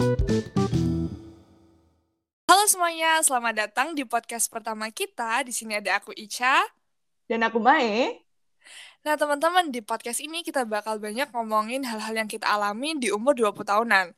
[0.00, 0.16] Halo
[2.64, 5.44] semuanya, selamat datang di podcast pertama kita.
[5.44, 6.64] Di sini ada aku Ica.
[7.28, 8.24] Dan aku Mae.
[9.04, 13.36] Nah, teman-teman, di podcast ini kita bakal banyak ngomongin hal-hal yang kita alami di umur
[13.36, 14.16] 20 tahunan.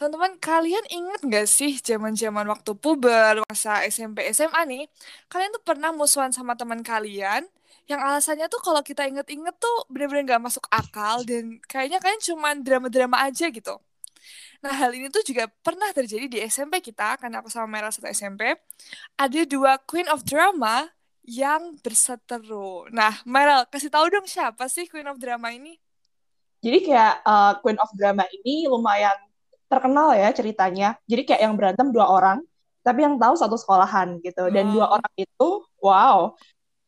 [0.00, 4.88] Teman-teman, kalian inget gak sih zaman-zaman waktu puber, masa SMP, SMA nih,
[5.28, 7.44] kalian tuh pernah musuhan sama teman kalian
[7.84, 12.64] yang alasannya tuh kalau kita inget-inget tuh bener-bener gak masuk akal dan kayaknya kalian cuman
[12.64, 13.76] drama-drama aja gitu.
[14.64, 18.08] Nah, hal ini tuh juga pernah terjadi di SMP kita, karena aku sama Merah satu
[18.08, 18.56] SMP.
[19.16, 20.88] Ada dua Queen of Drama
[21.24, 22.88] yang berseteru.
[22.92, 25.80] Nah, Meryl, kasih tahu dong siapa sih Queen of Drama ini?
[26.64, 29.16] Jadi kayak uh, Queen of Drama ini lumayan
[29.68, 30.96] terkenal ya ceritanya.
[31.04, 32.40] Jadi kayak yang berantem dua orang,
[32.84, 34.48] tapi yang tahu satu sekolahan gitu.
[34.52, 34.96] Dan dua hmm.
[35.00, 35.48] orang itu,
[35.80, 36.32] wow,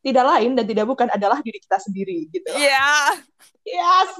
[0.04, 2.48] tidak lain dan tidak bukan adalah diri kita sendiri gitu.
[2.56, 2.72] Iya.
[2.72, 3.04] Yeah.
[3.66, 4.10] Yes.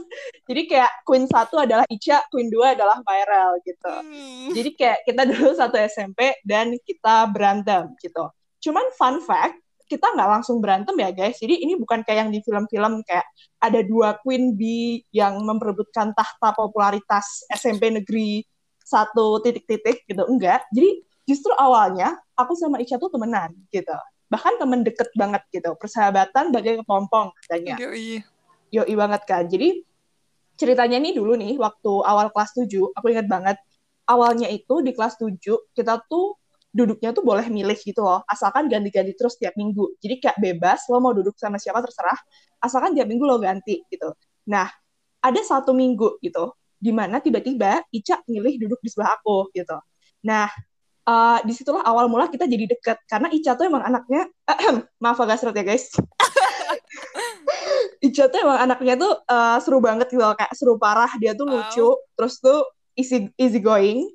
[0.50, 3.94] Jadi kayak Queen satu adalah Ica, Queen dua adalah Myrel gitu.
[3.94, 4.50] Hmm.
[4.50, 8.26] Jadi kayak kita dulu satu SMP dan kita berantem gitu.
[8.58, 11.38] Cuman fun fact, kita nggak langsung berantem ya guys.
[11.38, 13.26] Jadi ini bukan kayak yang di film-film kayak
[13.62, 18.42] ada dua queen bee yang memperebutkan tahta popularitas SMP negeri
[18.82, 20.26] satu titik-titik gitu.
[20.26, 20.66] Enggak.
[20.74, 23.94] Jadi justru awalnya aku sama Ica tuh temenan gitu.
[24.26, 25.78] Bahkan temen deket banget gitu.
[25.78, 27.78] Persahabatan bagai kepompong katanya.
[27.78, 28.26] Yoi.
[28.74, 29.44] Yoi banget kan.
[29.46, 29.82] Jadi
[30.56, 33.56] ceritanya nih dulu nih waktu awal kelas 7, aku ingat banget.
[34.06, 35.36] Awalnya itu di kelas 7
[35.74, 36.38] kita tuh
[36.76, 39.96] duduknya tuh boleh milih gitu loh, asalkan ganti-ganti terus tiap minggu.
[39.96, 42.20] Jadi kayak bebas, lo mau duduk sama siapa terserah,
[42.60, 44.12] asalkan tiap minggu lo ganti gitu.
[44.52, 44.68] Nah,
[45.24, 49.80] ada satu minggu gitu, di mana tiba-tiba Ica milih duduk di sebelah aku gitu.
[50.28, 50.52] Nah,
[51.08, 54.28] uh, di situlah awal mula kita jadi deket, karena Ica tuh emang anaknya,
[55.02, 55.88] maaf agak seret ya guys.
[58.06, 61.46] Ica tuh emang anaknya tuh uh, seru banget gitu loh, kayak seru parah, dia tuh
[61.48, 61.54] wow.
[61.66, 62.62] lucu, terus tuh
[62.94, 64.06] easy easy going,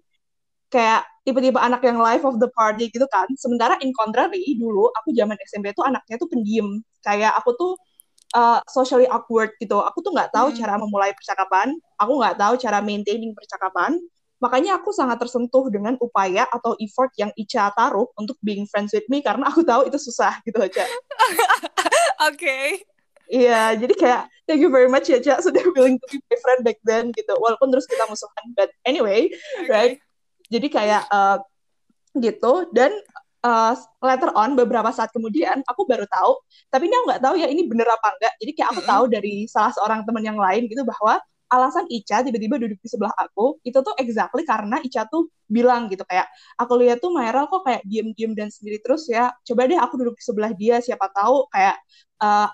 [0.72, 3.30] kayak tipe-tipe anak yang life of the party gitu kan.
[3.38, 6.82] Sementara in contrary dulu aku zaman SMP tuh anaknya tuh pendiam.
[7.06, 7.72] Kayak aku tuh
[8.34, 9.78] uh, socially awkward gitu.
[9.84, 10.58] Aku tuh nggak tahu hmm.
[10.58, 11.76] cara memulai percakapan.
[12.02, 14.00] Aku nggak tahu cara maintaining percakapan.
[14.42, 19.06] Makanya aku sangat tersentuh dengan upaya atau effort yang Ica taruh untuk being friends with
[19.06, 20.82] me karena aku tahu itu susah gitu aja.
[22.26, 22.42] Oke.
[22.42, 22.66] Okay.
[23.32, 26.68] Iya, jadi kayak thank you very much ya Cak sudah willing to be my friend
[26.68, 27.32] back then gitu.
[27.40, 29.32] Walaupun terus kita musuhan, but anyway,
[29.64, 29.72] okay.
[29.72, 29.96] right?
[30.52, 31.40] jadi kayak uh,
[32.20, 32.92] gitu dan
[33.48, 36.36] uh, later on beberapa saat kemudian aku baru tahu
[36.68, 39.48] tapi ini aku nggak tahu ya ini bener apa enggak jadi kayak aku tahu dari
[39.48, 43.76] salah seorang teman yang lain gitu bahwa alasan Ica tiba-tiba duduk di sebelah aku itu
[43.80, 46.28] tuh exactly karena Ica tuh bilang gitu kayak
[46.60, 50.16] aku lihat tuh Mayra kok kayak diem-diem dan sendiri terus ya coba deh aku duduk
[50.20, 51.76] di sebelah dia siapa tahu kayak
[52.24, 52.48] uh,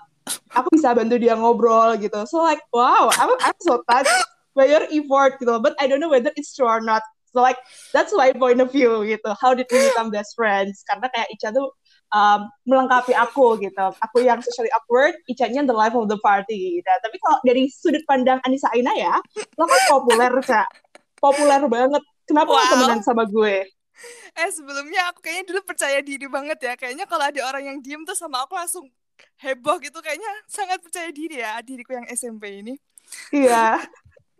[0.54, 4.12] aku bisa bantu dia ngobrol gitu so like wow I'm, I'm so touched
[4.52, 7.02] by your effort gitu but I don't know whether it's true or not
[7.32, 7.60] So like
[7.92, 9.30] that's my point of view gitu.
[9.36, 10.80] How did we become best friends?
[10.88, 11.68] Karena kayak Ica tuh
[12.12, 13.86] um, melengkapi aku gitu.
[14.00, 16.80] Aku yang socially awkward, Ica-nya the life of the party.
[16.80, 16.88] Gitu.
[16.88, 19.20] Tapi kalau dari sudut pandang Anissa Aina ya,
[19.60, 20.68] lo kan populer kak,
[21.20, 22.02] populer banget.
[22.24, 22.60] Kenapa wow.
[22.60, 23.64] lo temenan sama gue?
[24.38, 26.72] Eh sebelumnya aku kayaknya dulu percaya diri banget ya.
[26.78, 28.88] Kayaknya kalau ada orang yang diem tuh sama aku langsung
[29.40, 29.98] heboh gitu.
[30.00, 32.74] Kayaknya sangat percaya diri ya diriku yang SMP ini.
[33.32, 33.80] Iya.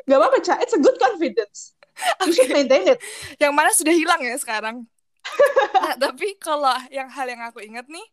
[0.08, 0.58] Gak apa-apa, Cak.
[0.64, 1.78] It's a good confidence
[2.26, 2.98] you should maintain it
[3.42, 4.86] yang mana sudah hilang ya sekarang
[5.74, 8.06] nah, tapi kalau yang hal yang aku ingat nih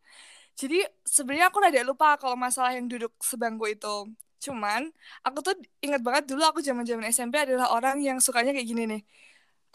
[0.55, 4.09] jadi sebenarnya aku rada lupa kalau masalah yang duduk sebangku itu
[4.41, 4.91] cuman
[5.25, 8.83] aku tuh ingat banget dulu aku zaman zaman SMP adalah orang yang sukanya kayak gini
[8.85, 9.01] nih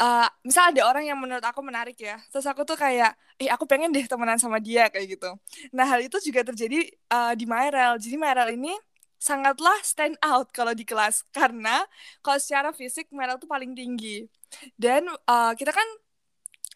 [0.00, 3.68] uh, misal ada orang yang menurut aku menarik ya terus aku tuh kayak eh aku
[3.68, 5.30] pengen deh temenan sama dia kayak gitu.
[5.76, 8.72] Nah hal itu juga terjadi uh, di Myrel jadi Myrel ini
[9.20, 11.84] sangatlah stand out kalau di kelas karena
[12.24, 14.26] kalau secara fisik Meryl tuh paling tinggi.
[14.74, 15.86] Dan uh, kita kan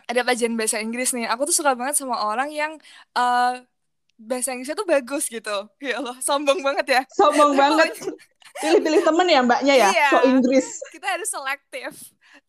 [0.05, 1.27] ada pelajaran bahasa Inggris nih.
[1.33, 2.77] Aku tuh suka banget sama orang yang
[3.17, 3.59] uh,
[4.21, 5.67] bahasa Inggrisnya tuh bagus gitu.
[5.81, 7.03] Ya Allah sombong banget ya.
[7.11, 7.91] Sombong banget.
[8.55, 9.89] pilih-pilih temen ya mbaknya ya?
[9.91, 10.79] Iya, so Inggris.
[10.95, 11.91] Kita harus selektif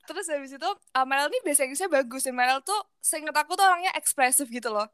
[0.08, 3.66] terus habis itu uh, Meryl nih bahasa Inggrisnya bagus dan Meryl tuh seingat aku tuh
[3.66, 4.88] orangnya ekspresif gitu loh.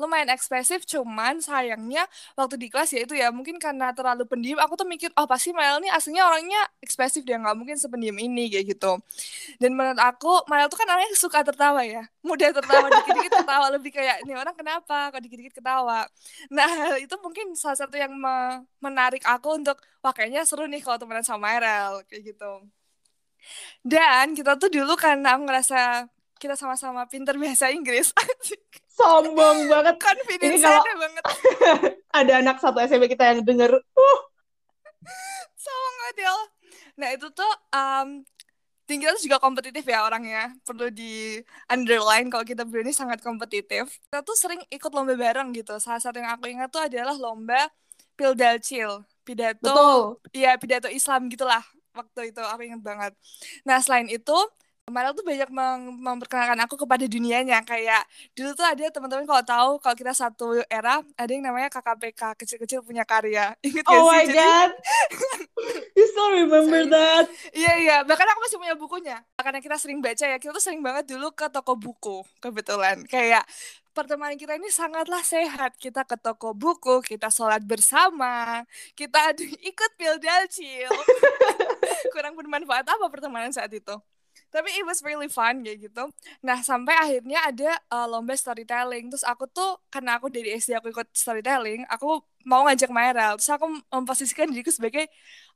[0.00, 4.74] Lumayan ekspresif cuman sayangnya waktu di kelas ya itu ya mungkin karena terlalu pendiam aku
[4.74, 8.74] tuh mikir oh pasti Mael nih aslinya orangnya ekspresif dia nggak mungkin sependiam ini kayak
[8.74, 8.98] gitu.
[9.62, 13.94] Dan menurut aku Mael tuh kan orangnya suka tertawa ya mudah tertawa dikit-dikit tertawa lebih
[13.94, 16.08] kayak ini orang kenapa kok dikit-dikit ketawa?
[16.50, 20.98] Nah itu mungkin salah satu yang me menarik aku untuk wah kayaknya seru nih kalau
[20.98, 22.52] temenan sama Mael kayak gitu
[23.82, 28.10] dan kita tuh dulu karena aku ngerasa kita sama-sama pinter bahasa Inggris.
[28.98, 29.96] Sombong banget.
[29.96, 31.24] Confidence ini kalau banget.
[32.18, 34.20] ada anak satu SMP kita yang denger uh.
[35.56, 36.36] Sombong banget ya
[36.92, 38.20] nah itu tuh um,
[38.84, 40.52] dan kita tuh juga kompetitif ya orangnya.
[40.66, 41.40] Perlu di
[41.70, 43.88] underline kalau kita berdua ini sangat kompetitif.
[43.88, 45.80] Kita tuh sering ikut lomba bareng gitu.
[45.80, 47.70] Salah satu yang aku ingat tuh adalah lomba
[48.12, 51.62] Pildalcil pidato iya pidato Islam gitulah
[51.98, 53.12] waktu itu aku ingat banget.
[53.68, 54.32] Nah selain itu
[54.82, 57.62] Kemarin tuh banyak mem memperkenalkan aku kepada dunianya.
[57.62, 58.02] Kayak
[58.34, 62.82] dulu tuh ada teman-teman kalau tahu kalau kita satu era ada yang namanya KKPK kecil-kecil
[62.82, 63.54] punya karya.
[63.66, 64.70] Inget oh my Jadi, god.
[65.96, 67.30] You still remember that.
[67.54, 67.96] Iya iya.
[68.02, 69.16] Bahkan aku masih punya bukunya.
[69.38, 73.06] Karena kita sering baca ya kita tuh sering banget dulu ke toko buku kebetulan.
[73.06, 73.46] Kayak
[73.94, 75.78] pertemanan kita ini sangatlah sehat.
[75.78, 78.66] Kita ke toko buku kita sholat bersama
[78.98, 79.30] kita
[79.70, 80.90] ikut pildal chill
[82.12, 83.94] kurang bermanfaat apa pertemanan saat itu
[84.52, 86.04] tapi it was really fun kayak gitu.
[86.44, 89.08] Nah sampai akhirnya ada uh, lomba storytelling.
[89.08, 93.48] Terus aku tuh karena aku dari SD aku ikut storytelling aku mau ngajak Mayrel terus
[93.48, 95.08] aku memposisikan diriku sebagai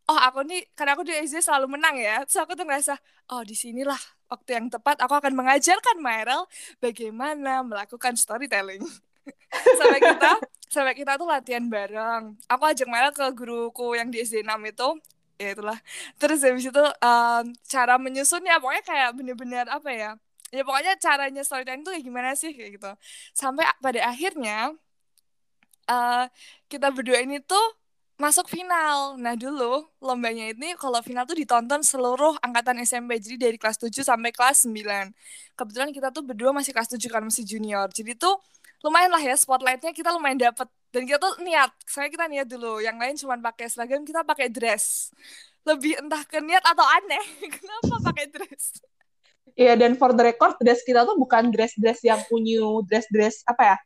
[0.08, 2.24] oh aku nih karena aku di SD selalu menang ya.
[2.24, 2.96] Terus aku tuh ngerasa
[3.36, 4.00] oh di sinilah
[4.32, 6.48] waktu yang tepat aku akan mengajarkan Mayrel
[6.80, 8.82] bagaimana melakukan storytelling.
[9.78, 10.32] Sampai kita
[10.66, 12.34] sampai kita tuh latihan bareng.
[12.50, 14.88] Aku ajak Mayrel ke guruku yang di SD 6 itu
[15.36, 15.78] ya itulah
[16.16, 20.10] terus habis itu um, cara menyusunnya pokoknya kayak bener-bener apa ya
[20.54, 22.92] ya pokoknya caranya storytelling tuh kayak gimana sih kayak gitu
[23.36, 24.72] sampai pada akhirnya
[25.90, 26.24] uh,
[26.70, 27.62] kita berdua ini tuh
[28.16, 29.20] masuk final.
[29.20, 33.20] Nah dulu lombanya ini kalau final tuh ditonton seluruh angkatan SMP.
[33.20, 35.12] Jadi dari kelas 7 sampai kelas 9.
[35.52, 37.92] Kebetulan kita tuh berdua masih kelas 7 kan masih junior.
[37.92, 38.40] Jadi tuh
[38.84, 42.80] lumayan lah ya spotlightnya kita lumayan dapet dan kita tuh niat saya kita niat dulu
[42.80, 45.12] yang lain cuma pakai seragam kita pakai dress
[45.68, 47.20] lebih entah ke niat atau aneh
[47.60, 48.80] kenapa pakai dress
[49.56, 53.76] Iya dan for the record dress kita tuh bukan dress-dress yang unyu, dress-dress apa ya?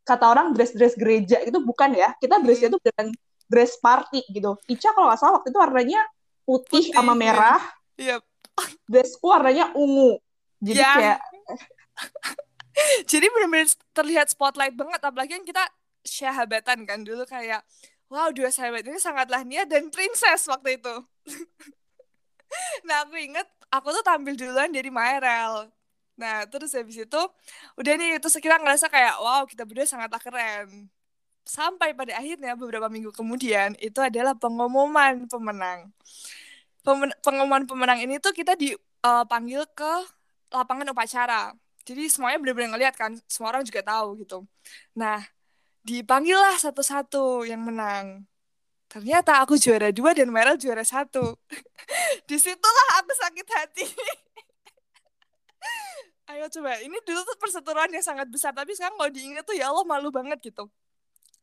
[0.00, 2.16] Kata orang dress-dress gereja itu bukan ya.
[2.16, 3.12] Kita dressnya tuh dengan
[3.44, 4.56] dress party gitu.
[4.64, 6.00] Ica kalau nggak salah waktu itu warnanya
[6.48, 7.60] putih, putih sama merah.
[8.00, 8.16] Iya.
[8.16, 8.22] Yep.
[8.88, 10.16] Dressku warnanya ungu.
[10.56, 10.96] Jadi yeah.
[10.96, 11.18] kayak
[13.12, 15.64] Jadi benar-benar terlihat spotlight banget apalagi kan kita
[16.04, 17.02] sahabatan kan.
[17.02, 17.64] Dulu kayak
[18.10, 20.94] wow dua sahabat ini sangatlah niat dan princess waktu itu.
[22.82, 25.70] Nah aku inget aku tuh tampil duluan dari Mairel
[26.20, 27.22] nah terus habis itu
[27.80, 30.92] udah nih terus kita ngerasa kayak wow kita berdua sangatlah keren.
[31.48, 35.88] Sampai pada akhirnya beberapa minggu kemudian itu adalah pengumuman pemenang.
[36.84, 39.92] Pemen pengumuman pemenang ini tuh kita dipanggil uh, ke
[40.52, 41.56] lapangan upacara.
[41.88, 44.44] Jadi semuanya benar-benar ngeliat kan semua orang juga tahu gitu.
[44.92, 45.24] Nah
[45.84, 48.28] dipanggil lah satu-satu yang menang.
[48.90, 51.38] Ternyata aku juara dua dan Meryl juara satu.
[52.28, 53.86] Di situlah aku sakit hati.
[56.30, 59.70] Ayo coba ini dulu tuh perseteruan yang sangat besar tapi sekarang kalau diingat tuh ya
[59.70, 60.66] Allah malu banget gitu.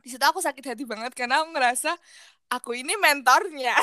[0.04, 1.92] Di situ aku sakit hati banget karena aku ngerasa
[2.52, 3.76] aku ini mentornya.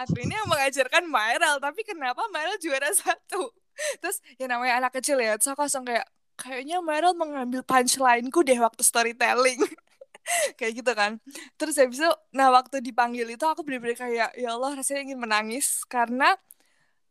[0.00, 3.52] Aku ini yang mengajarkan Meryl tapi kenapa Meryl juara satu?
[4.00, 6.08] Terus ya namanya anak kecil ya terus aku langsung kayak
[6.38, 9.58] kayaknya Meryl mengambil punchline-ku deh waktu storytelling.
[10.60, 11.12] Kayak gitu kan.
[11.58, 15.82] Terus habis itu nah waktu dipanggil itu aku bener-bener kayak ya Allah rasanya ingin menangis.
[15.88, 16.36] Karena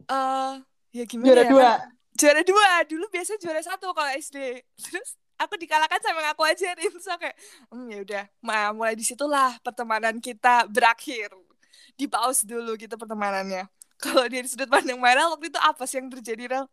[0.05, 0.61] uh,
[0.93, 1.61] ya gimana juara ya dua.
[1.65, 1.79] kan?
[2.13, 2.69] juara dua.
[2.85, 7.33] Dulu biasanya juara satu kalau SD terus aku dikalahkan sama yang aku ajarin so kayak
[7.73, 8.23] hmm, ya udah.
[8.45, 11.33] Nah, mulai di situlah pertemanan kita berakhir.
[11.97, 13.65] Di pause dulu gitu pertemanannya.
[13.97, 16.65] Kalau dari sudut pandang Meryl waktu itu apa sih yang terjadi Rel?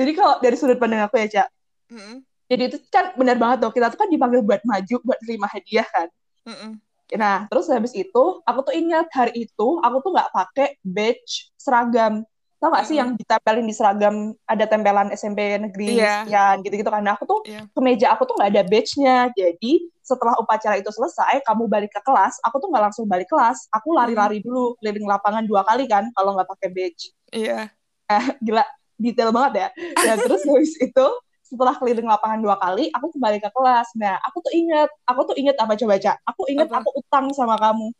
[0.00, 1.48] Jadi kalau dari sudut pandang aku ya, Cak.
[1.92, 2.16] Mm-hmm.
[2.50, 5.84] Jadi itu kan benar banget tuh, kita tuh kan dipanggil buat maju, buat terima hadiah
[5.84, 6.08] kan.
[6.48, 6.72] Mm-hmm.
[7.20, 12.24] Nah, terus habis itu, aku tuh ingat hari itu, aku tuh nggak pakai badge seragam.
[12.60, 13.00] Tau gak sih mm-hmm.
[13.00, 14.14] yang ditempelin di seragam,
[14.44, 16.24] ada tempelan SMP negeri yeah.
[16.24, 17.00] sekian, gitu-gitu kan.
[17.04, 17.64] Nah, aku tuh, yeah.
[17.72, 19.32] kemeja aku tuh nggak ada badge-nya.
[19.32, 23.68] Jadi, setelah upacara itu selesai, kamu balik ke kelas, aku tuh nggak langsung balik kelas.
[23.72, 27.02] Aku lari-lari dulu, keliling lapangan dua kali kan, kalau nggak pakai badge.
[27.32, 27.70] Iya.
[27.70, 28.18] Yeah.
[28.18, 28.64] Eh, gila,
[29.00, 29.68] detail banget ya.
[29.96, 31.06] Dan terus habis itu
[31.50, 33.88] setelah keliling lapangan dua kali, aku kembali ke kelas.
[33.98, 36.12] Nah, aku tuh inget, aku tuh inget apa coba baca?
[36.30, 36.78] Aku inget apa?
[36.78, 37.90] aku utang sama kamu.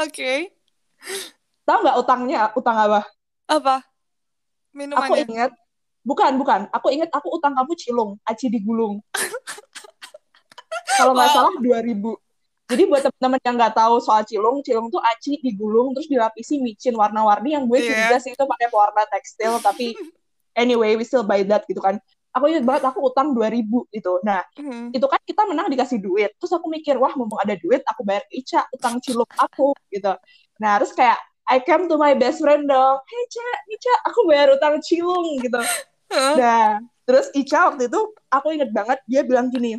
[0.00, 0.08] Oke.
[0.08, 0.38] okay.
[1.68, 2.48] Tahu nggak utangnya?
[2.56, 3.04] Utang apa?
[3.44, 3.84] Apa?
[4.72, 5.04] Minumannya?
[5.04, 5.52] Aku inget,
[6.00, 6.60] bukan, bukan.
[6.72, 9.04] Aku inget aku utang kamu cilung, aci digulung.
[10.96, 11.36] Kalau nggak wow.
[11.36, 12.29] salah 2000.
[12.70, 16.94] Jadi buat teman-teman yang nggak tahu soal cilung, cilung tuh aci digulung terus dilapisi micin
[16.94, 18.14] warna-warni yang gue yeah.
[18.14, 19.98] curiga sih itu pakai warna tekstil tapi
[20.54, 21.98] anyway we still buy that gitu kan.
[22.30, 24.22] Aku ingat banget aku utang 2000 gitu.
[24.22, 24.94] Nah, mm.
[24.94, 26.30] itu kan kita menang dikasih duit.
[26.38, 30.14] Terus aku mikir, wah mumpung ada duit aku bayar Ica utang cilung aku gitu.
[30.62, 31.18] Nah, terus kayak
[31.50, 33.02] I came to my best friend dong.
[33.02, 35.58] Hey Ica, Ica, aku bayar utang cilung gitu.
[36.38, 38.00] Nah, terus Ica waktu itu
[38.30, 39.74] aku inget banget dia bilang gini,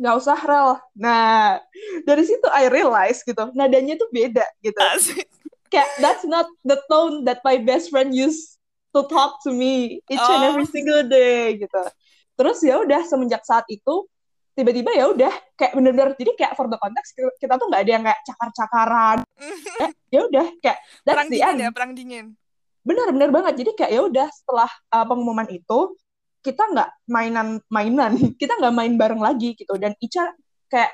[0.00, 0.80] nggak usah rel.
[0.96, 1.60] Nah,
[2.08, 4.80] dari situ I realize gitu, nadanya tuh beda gitu.
[4.80, 5.28] Asik.
[5.70, 8.58] kayak that's not the tone that my best friend used
[8.90, 10.34] to talk to me each oh.
[10.34, 10.72] and every oh.
[10.74, 11.82] single day gitu
[12.34, 14.04] terus ya udah semenjak saat itu
[14.58, 18.04] tiba-tiba ya udah kayak bener-bener jadi kayak for the context kita tuh nggak ada yang
[18.04, 19.18] kayak cakar-cakaran
[20.14, 21.62] ya udah kayak that's perang the dingin end.
[21.62, 22.26] ya perang dingin
[22.82, 25.94] bener-bener banget jadi kayak ya udah setelah uh, pengumuman itu
[26.40, 28.12] kita nggak mainan mainan.
[28.40, 29.76] Kita nggak main bareng lagi gitu.
[29.76, 30.32] Dan Ica
[30.72, 30.92] kayak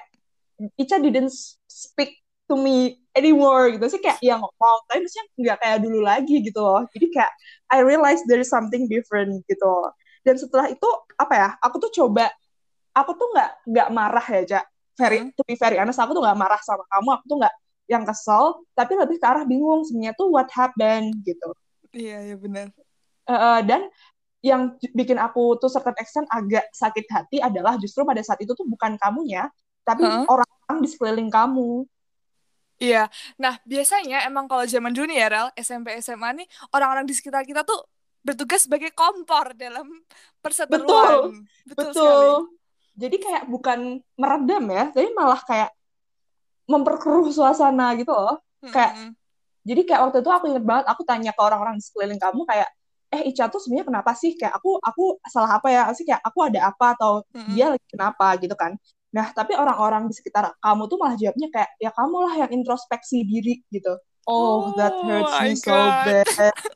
[0.74, 1.30] Ica didn't
[1.70, 2.18] speak
[2.50, 3.86] to me anymore gitu.
[3.86, 6.82] Sih kayak yang ngomong tapi maksudnya nggak kayak dulu lagi gitu loh.
[6.90, 7.32] Jadi kayak
[7.70, 9.90] I realize there is something different gitu
[10.26, 12.26] dan setelah itu apa ya aku tuh coba
[12.90, 14.64] aku tuh nggak nggak marah ya Cak.
[14.98, 15.30] Very hmm.
[15.38, 17.08] to be very honest aku tuh nggak marah sama kamu.
[17.22, 17.54] Aku tuh nggak
[17.86, 21.54] yang kesel tapi lebih ke arah bingung sebenarnya tuh what happened gitu.
[21.94, 22.74] Iya iya benar.
[23.26, 23.86] Uh, dan
[24.46, 28.62] yang bikin aku tuh certain extent agak sakit hati adalah justru pada saat itu tuh
[28.62, 29.50] bukan kamunya
[29.82, 30.22] tapi huh?
[30.30, 31.82] orang di sekeliling kamu
[32.76, 33.08] Iya,
[33.40, 37.40] nah biasanya emang kalau zaman dulu nih ya Rel, SMP SMA nih orang-orang di sekitar
[37.48, 37.80] kita tuh
[38.20, 39.88] bertugas sebagai kompor dalam
[40.44, 40.84] perseteruan.
[40.84, 41.40] Betul,
[41.72, 42.28] betul, betul.
[42.92, 45.72] Jadi kayak bukan meredam ya, tapi malah kayak
[46.68, 48.44] memperkeruh suasana gitu loh.
[48.60, 48.72] Hmm.
[48.76, 48.92] Kayak
[49.64, 52.68] jadi kayak waktu itu aku inget banget aku tanya ke orang-orang di sekeliling kamu kayak
[53.14, 56.38] eh Ica tuh sebenarnya kenapa sih kayak aku aku salah apa ya sih kayak aku
[56.50, 57.54] ada apa atau hmm.
[57.54, 58.74] dia lagi kenapa gitu kan
[59.16, 63.24] Nah, tapi orang-orang di sekitar kamu tuh malah jawabnya kayak, ya kamu lah yang introspeksi
[63.24, 63.96] diri gitu.
[64.28, 65.64] Oh, oh that hurts me God.
[65.64, 66.26] so bad.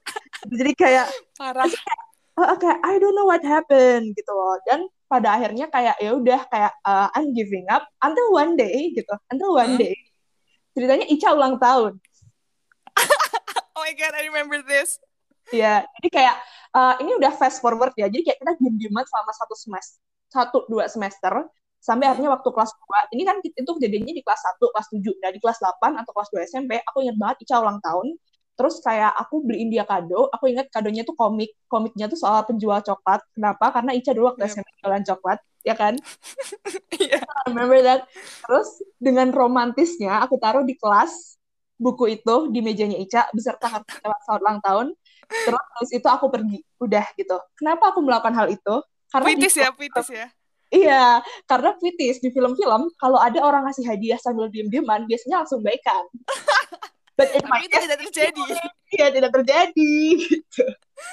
[0.56, 1.06] Jadi kayak,
[1.36, 1.68] parah.
[1.68, 4.56] Kayak, kayak I don't know what happened gitu loh.
[4.64, 9.12] Dan pada akhirnya kayak ya udah kayak uh, I'm giving up until one day gitu.
[9.28, 9.82] Until one hmm?
[9.84, 9.98] day.
[10.72, 12.00] Ceritanya Ica ulang tahun.
[13.76, 14.96] oh my god, I remember this.
[15.50, 16.36] Iya, jadi kayak
[16.74, 18.06] uh, ini udah fast forward ya.
[18.06, 19.98] Jadi kayak kita diem-dieman selama satu semester,
[20.30, 24.68] satu dua semester sampai akhirnya waktu kelas 2 ini kan itu kejadiannya di kelas 1,
[24.68, 27.80] kelas 7 nah di kelas 8 atau kelas 2 SMP aku ingat banget Ica ulang
[27.80, 28.20] tahun
[28.60, 32.76] terus kayak aku beliin dia kado aku ingat kadonya tuh komik komiknya tuh soal penjual
[32.84, 34.52] coklat kenapa karena Ica dulu waktu yep.
[34.52, 35.96] SMP jualan coklat ya kan
[37.00, 37.24] yeah.
[37.48, 38.04] remember that
[38.44, 38.68] terus
[39.00, 41.40] dengan romantisnya aku taruh di kelas
[41.80, 43.96] buku itu di mejanya Ica beserta kartu
[44.36, 44.92] ulang tahun
[45.30, 48.74] terus, terus itu aku pergi udah gitu kenapa aku melakukan hal itu
[49.10, 50.28] karena puitis ya puitis ya
[50.70, 51.18] Iya,
[51.50, 56.06] karena kritis di film-film kalau ada orang ngasih hadiah sambil diem-dieman biasanya langsung baikan.
[57.18, 58.42] But in Tapi itu tidak terjadi.
[58.90, 60.66] Iya, tidak terjadi gitu.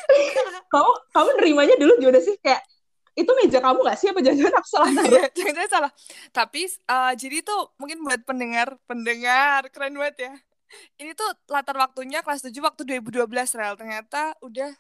[0.73, 2.65] kamu kamu nerimanya dulu gimana sih kayak
[3.13, 5.29] itu meja kamu gak sih apa jangan-jangan aku salah naruh?
[5.37, 5.91] jangan-jangan salah.
[6.33, 10.33] Tapi uh, jadi tuh mungkin buat pendengar, pendengar keren banget ya.
[10.99, 13.75] Ini tuh latar waktunya kelas 7 waktu 2012 rel.
[13.79, 14.71] Ternyata udah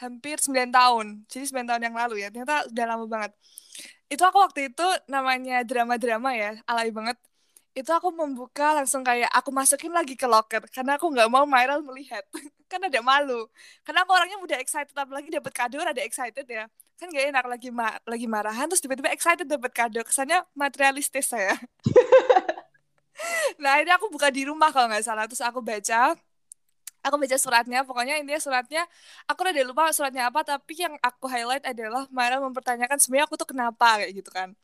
[0.00, 1.06] hampir 9 tahun.
[1.30, 2.28] Jadi 9 tahun yang lalu ya.
[2.32, 3.32] Ternyata udah lama banget.
[4.10, 7.18] Itu aku waktu itu namanya drama-drama ya, alay banget.
[7.74, 11.82] Itu aku membuka langsung kayak aku masukin lagi ke locker karena aku nggak mau Myral
[11.82, 12.22] melihat.
[12.70, 13.50] kan ada malu.
[13.82, 16.70] Karena aku orangnya mudah excited apalagi dapat kado ada excited ya.
[16.94, 20.00] Kan gak enak lagi ma lagi marahan terus tiba-tiba excited dapat kado.
[20.06, 21.58] Kesannya materialistis saya.
[23.62, 26.14] nah, ini aku buka di rumah kalau nggak salah terus aku baca.
[27.04, 28.82] Aku baca suratnya pokoknya intinya suratnya
[29.28, 33.48] aku udah lupa suratnya apa tapi yang aku highlight adalah Mara mempertanyakan sebenarnya aku tuh
[33.52, 34.56] kenapa kayak gitu kan.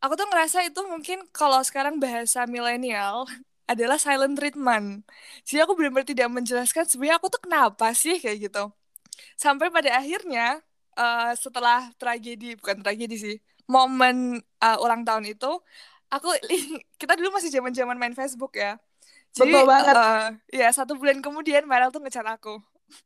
[0.00, 3.28] Aku tuh ngerasa itu mungkin kalau sekarang bahasa milenial
[3.72, 5.04] adalah silent treatment.
[5.44, 8.72] Jadi aku benar-benar tidak menjelaskan sebenarnya aku tuh kenapa sih kayak gitu.
[9.36, 10.64] Sampai pada akhirnya
[10.96, 13.36] uh, setelah tragedi bukan tragedi sih
[13.70, 15.46] momen uh, ulang tahun itu
[16.10, 16.28] aku
[17.00, 18.76] kita dulu masih zaman zaman main Facebook ya
[19.30, 19.94] jadi, Betul banget.
[19.94, 22.58] Uh, ya satu bulan kemudian Marel tuh ngecat aku.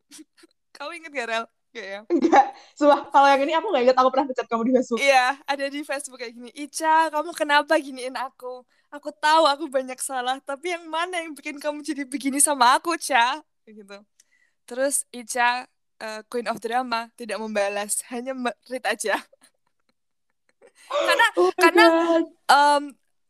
[0.76, 1.44] kamu inget gak Rel?
[1.76, 2.00] Gak ya?
[2.08, 2.46] Enggak.
[2.72, 4.98] Sumpah, kalau yang ini aku gak inget aku pernah ngecat kamu di Facebook.
[5.04, 6.50] Iya, ada di Facebook kayak gini.
[6.56, 8.64] Ica, kamu kenapa giniin aku?
[8.88, 12.96] Aku tahu aku banyak salah, tapi yang mana yang bikin kamu jadi begini sama aku,
[12.96, 13.42] Ca?
[13.68, 13.98] Gitu.
[14.64, 15.68] Terus Ica,
[16.00, 18.00] uh, Queen of Drama, tidak membalas.
[18.08, 18.32] Hanya
[18.70, 19.20] read aja.
[20.90, 21.84] karena oh karena
[22.50, 22.82] um,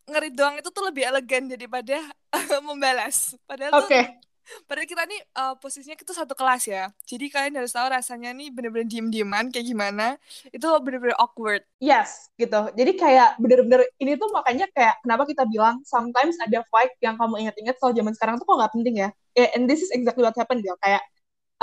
[0.05, 1.97] ngerit doang itu tuh lebih elegan daripada
[2.67, 3.39] membalas.
[3.49, 4.05] Padahal okay.
[4.05, 4.25] tuh
[4.69, 6.93] Padahal kita nih uh, posisinya kita satu kelas ya.
[7.09, 10.07] Jadi kalian harus tahu rasanya nih bener-bener diem-dieman kayak gimana.
[10.53, 11.65] Itu bener-bener awkward.
[11.81, 12.69] Yes, gitu.
[12.77, 17.49] Jadi kayak bener-bener ini tuh makanya kayak kenapa kita bilang sometimes ada fight yang kamu
[17.49, 19.09] ingat-ingat soal zaman sekarang tuh kok nggak penting ya.
[19.35, 20.77] Yeah, and this is exactly what happened ya.
[20.85, 21.03] Kayak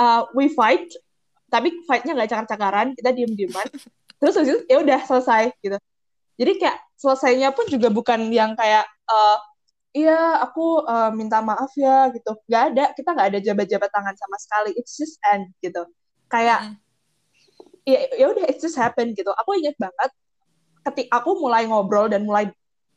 [0.02, 0.90] uh, we fight,
[1.48, 3.66] tapi fightnya nggak cakar-cakaran, kita diem-dieman.
[4.22, 5.78] Terus habis itu ya udah selesai gitu.
[6.38, 9.36] Jadi kayak selesainya pun juga bukan yang kayak uh,
[9.92, 14.36] iya aku uh, minta maaf ya gitu nggak ada kita nggak ada jabat-jabat tangan sama
[14.40, 15.84] sekali it's just end gitu
[16.32, 16.74] kayak mm.
[17.84, 20.10] ya ya udah it's just happen gitu aku inget banget
[20.88, 22.48] ketika aku mulai ngobrol dan mulai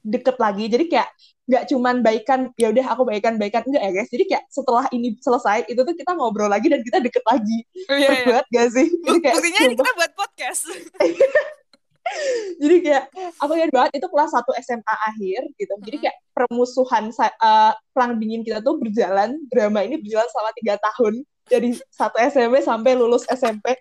[0.05, 0.69] deket lagi.
[0.69, 1.09] Jadi kayak
[1.45, 3.65] nggak cuman baikan ya udah aku baikan baikan.
[3.65, 4.09] Enggak ya guys.
[4.13, 7.57] Jadi kayak setelah ini selesai itu tuh kita ngobrol lagi dan kita deket lagi.
[7.89, 8.25] Oh, iya, iya.
[8.29, 8.88] banget gak sih?
[8.88, 10.63] Jadi kayak buktinya ini kita buat podcast.
[12.62, 13.03] Jadi kayak
[13.41, 15.74] aku ingat banget itu kelas 1 SMA akhir gitu.
[15.89, 21.25] Jadi kayak permusuhan uh, perang dingin kita tuh berjalan drama ini berjalan selama tiga tahun.
[21.45, 23.77] Dari satu SMP sampai lulus SMP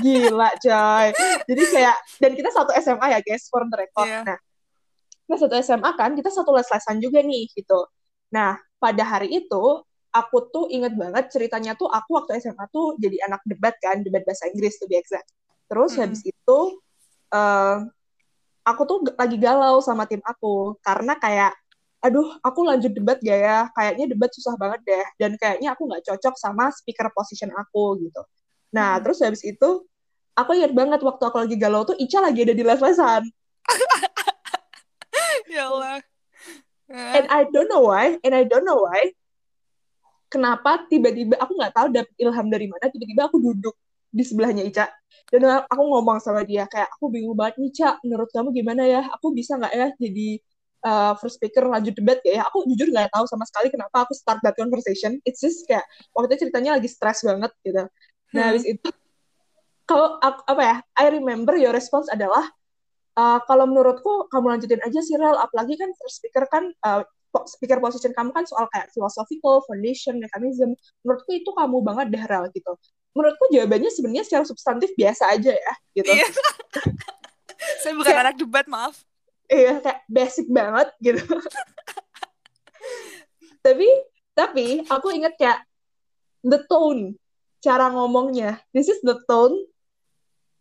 [0.00, 1.12] gila coy.
[1.44, 4.08] Jadi kayak dan kita satu SMA ya guys for the record.
[4.08, 4.24] Yeah.
[4.24, 4.38] nah
[5.32, 7.88] kita satu SMA kan kita satu les-lesan juga nih gitu.
[8.36, 9.64] Nah pada hari itu
[10.12, 14.20] aku tuh inget banget ceritanya tuh aku waktu SMA tuh jadi anak debat kan debat
[14.28, 15.24] bahasa Inggris tuh biasa
[15.72, 16.00] terus hmm.
[16.04, 16.58] habis itu
[17.32, 17.80] uh,
[18.62, 20.78] aku tuh lagi galau sama tim aku.
[20.84, 21.56] Karena kayak
[22.02, 23.58] aduh aku lanjut debat gak ya?
[23.72, 25.06] Kayaknya debat susah banget deh.
[25.18, 28.22] Dan kayaknya aku nggak cocok sama speaker position aku gitu.
[28.76, 29.02] Nah hmm.
[29.06, 29.86] terus habis itu
[30.36, 33.22] aku ingat banget waktu aku lagi galau tuh Ica lagi ada di les-lesan
[35.52, 35.98] ya Allah.
[36.92, 39.12] And I don't know why and I don't know why
[40.32, 43.76] kenapa tiba-tiba aku nggak tahu dapet ilham dari mana tiba-tiba aku duduk
[44.12, 44.88] di sebelahnya Ica.
[45.32, 49.00] Dan aku ngomong sama dia kayak aku bingung banget nih Ica menurut kamu gimana ya?
[49.16, 50.28] Aku bisa nggak ya jadi
[50.84, 52.44] uh, first speaker lanjut debat ya?
[52.48, 55.16] Aku jujur nggak tahu sama sekali kenapa aku start that conversation.
[55.24, 57.80] It's just kayak waktu itu ceritanya lagi stres banget gitu.
[57.80, 57.88] Nah
[58.36, 58.48] hmm.
[58.52, 58.88] habis itu
[59.88, 62.44] kalau apa ya I remember your response adalah
[63.16, 67.02] uh, kalau menurutku kamu lanjutin aja sih Rel apalagi kan first speaker kan uh,
[67.48, 70.76] speaker position kamu kan soal kayak philosophical, foundation, mechanism.
[71.00, 72.76] Menurutku itu kamu banget deh Rel gitu
[73.12, 76.12] menurutku jawabannya sebenarnya secara substantif biasa aja ya gitu.
[76.12, 76.28] Iya.
[77.84, 79.04] Saya bukan kayak, anak debat, maaf.
[79.46, 81.22] Iya, kayak basic banget gitu.
[83.64, 83.86] tapi
[84.34, 85.62] tapi aku inget kayak
[86.42, 87.14] the tone
[87.62, 88.58] cara ngomongnya.
[88.74, 89.54] This is the tone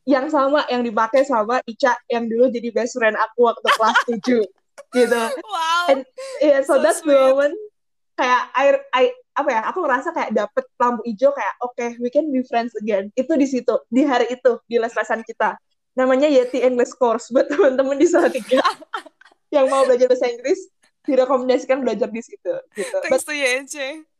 [0.10, 4.98] yang sama yang dipakai sama Ica yang dulu jadi best friend aku waktu kelas 7
[4.98, 5.22] gitu.
[5.46, 5.86] Wow.
[5.94, 6.02] And
[6.42, 7.14] yeah, so, so that's sweet.
[7.14, 7.56] the moment
[8.20, 9.04] kayak I, I
[9.34, 12.76] apa ya aku ngerasa kayak dapet lampu hijau kayak oke okay, we can be friends
[12.78, 15.56] again itu di situ di hari itu di les lesan kita
[15.96, 18.62] namanya Yeti English Course buat teman-teman di tiga
[19.56, 20.70] yang mau belajar bahasa Inggris
[21.04, 22.98] direkomendasikan belajar di situ gitu.
[23.04, 23.76] Thanks But, to YEC.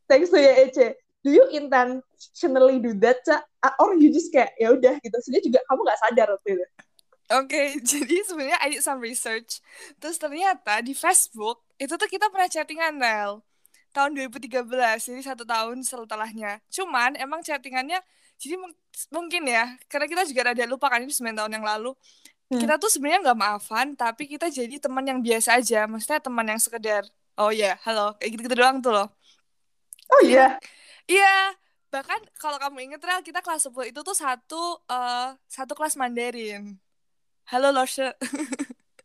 [0.10, 0.98] Thanks to YEC.
[1.22, 3.46] Do you intentionally do that, Ca?
[3.78, 5.16] Or you just kayak ya udah gitu.
[5.22, 6.66] Sebenarnya juga kamu gak sadar waktu itu.
[6.66, 9.62] Oke, okay, jadi sebenarnya I did some research.
[10.02, 13.46] Terus ternyata di Facebook itu tuh kita pernah chattingan, Nel
[13.92, 14.72] tahun 2013
[15.12, 18.00] jadi satu tahun setelahnya cuman emang chattingannya
[18.40, 18.56] jadi
[19.12, 21.92] mungkin ya karena kita juga ada lupa kan ini 9 tahun yang lalu
[22.52, 22.60] hmm.
[22.60, 26.60] kita tuh sebenarnya nggak maafan tapi kita jadi teman yang biasa aja maksudnya teman yang
[26.60, 27.04] sekedar
[27.36, 29.08] oh ya yeah, halo kayak gitu gitu doang tuh loh
[30.12, 30.52] oh iya yeah.
[31.12, 31.36] Iya
[31.92, 36.80] bahkan kalau kamu inget Rel kita kelas 10 itu tuh satu uh, satu kelas Mandarin
[37.52, 38.16] halo Loshe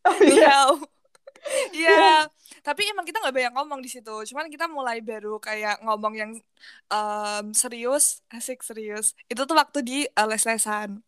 [0.06, 0.78] oh iya
[1.70, 2.26] Iya,
[2.66, 4.10] tapi emang kita nggak banyak ngomong di situ.
[4.30, 6.32] Cuman kita mulai baru kayak ngomong yang
[6.90, 9.14] um, serius, asik serius.
[9.30, 11.02] Itu tuh waktu di uh, les-lesan.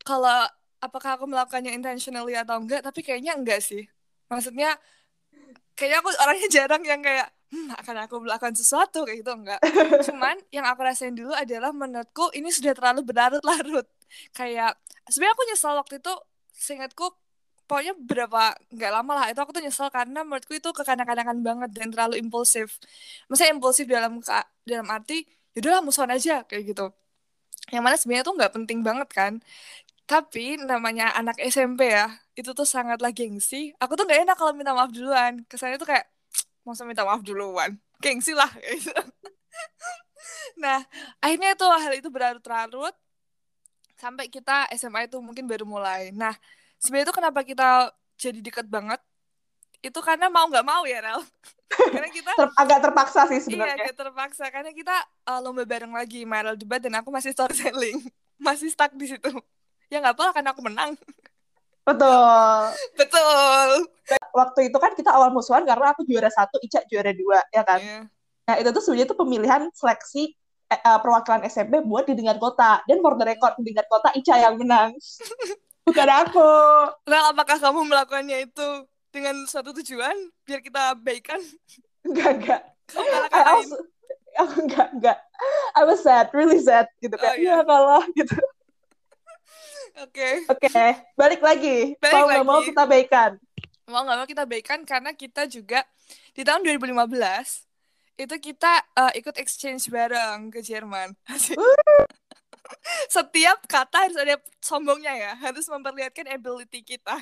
[0.00, 0.48] Kalau
[0.80, 3.84] apakah aku melakukannya intentionally atau enggak, tapi kayaknya enggak sih.
[4.32, 4.80] Maksudnya
[5.76, 9.60] kayaknya aku orangnya jarang yang kayak hmm, akan aku melakukan sesuatu kayak gitu enggak.
[10.06, 13.86] Cuman yang aku rasain dulu adalah menurutku ini sudah terlalu berlarut-larut.
[14.34, 14.78] Kayak
[15.10, 16.14] sebenarnya aku nyesal waktu itu
[16.56, 17.06] seingatku
[17.66, 21.88] pokoknya berapa nggak lama lah itu aku tuh nyesel karena menurutku itu kekanak-kanakan banget dan
[21.90, 22.78] terlalu impulsif.
[23.30, 24.22] Maksudnya impulsif dalam
[24.62, 25.26] dalam arti
[25.58, 26.86] yaudahlah musuhan aja kayak gitu.
[27.74, 29.32] Yang mana sebenarnya tuh nggak penting banget kan.
[30.06, 32.06] Tapi namanya anak SMP ya
[32.38, 33.74] itu tuh sangatlah gengsi.
[33.82, 35.42] Aku tuh nggak enak kalau minta maaf duluan.
[35.50, 36.06] Kesannya tuh kayak
[36.66, 37.78] masa minta maaf duluan?
[38.02, 38.92] Gengsi lah gitu.
[40.62, 40.82] nah
[41.22, 42.92] akhirnya tuh hal itu berlarut-larut
[43.96, 46.12] sampai kita SMA itu mungkin baru mulai.
[46.12, 46.34] Nah
[46.76, 49.00] sebenarnya itu kenapa kita jadi dekat banget?
[49.80, 51.22] Itu karena mau nggak mau ya Rel.
[51.94, 53.74] Karena kita Ter agak terpaksa sih sebenarnya.
[53.74, 54.44] Iya agak terpaksa.
[54.54, 58.06] Karena kita uh, lomba bareng lagi Meryl debat dan aku masih storytelling.
[58.36, 59.32] Masih stuck di situ.
[59.88, 60.92] Ya nggak apa karena aku menang
[61.86, 62.60] betul
[62.98, 63.68] betul
[64.34, 67.80] waktu itu kan kita awal musuhan karena aku juara satu Ica juara dua ya kan
[67.80, 68.02] yeah.
[68.44, 70.34] nah itu tuh sebenarnya tuh pemilihan seleksi
[70.66, 74.10] eh, uh, perwakilan SMP buat di tingkat kota dan for the record di tingkat kota
[74.18, 74.92] Ica yang menang
[75.86, 76.50] Bukan aku.
[77.06, 78.68] Nah, apakah kamu melakukannya itu
[79.14, 81.38] dengan suatu tujuan biar kita baikan?
[82.02, 82.62] Enggak, enggak.
[84.34, 85.18] Aku enggak, enggak.
[85.78, 87.34] I was sad, really sad gitu kan.
[87.34, 87.62] Oh, iya.
[87.62, 88.34] Ya kalah gitu.
[89.96, 90.44] Oke.
[90.52, 90.68] Oke,
[91.16, 91.96] balik lagi.
[91.96, 93.30] Balik mau nggak mau kita baikan.
[93.88, 95.88] Mau nggak mau kita baikan karena kita juga
[96.36, 97.66] di tahun 2015
[98.16, 101.12] itu kita uh, ikut exchange bareng ke Jerman
[103.14, 107.20] setiap kata harus ada sombongnya ya harus memperlihatkan ability kita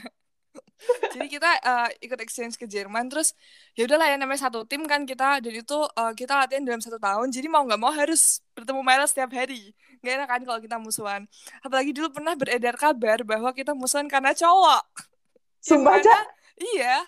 [1.14, 3.32] jadi kita uh, ikut exchange ke Jerman terus
[3.72, 7.00] ya udahlah ya namanya satu tim kan kita dan itu uh, kita latihan dalam satu
[7.00, 9.74] tahun jadi mau nggak mau harus bertemu Myra setiap hari.
[10.00, 11.22] Nggak enak kan kalau kita musuhan.
[11.60, 14.84] Apalagi dulu pernah beredar kabar bahwa kita musuhan karena cowok.
[15.58, 16.16] Sumpah aja?
[16.74, 17.02] iya.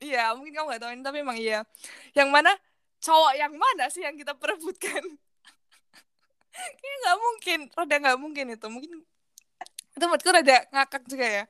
[0.00, 1.60] Iya mungkin kamu nggak tahu ini tapi emang iya.
[2.16, 2.52] Yang mana
[3.04, 5.04] cowok yang mana sih yang kita perebutkan?
[6.80, 8.66] Kayaknya nggak mungkin, rada nggak mungkin itu.
[8.66, 8.92] Mungkin
[10.00, 11.44] itu menurutku rada ngakak juga ya.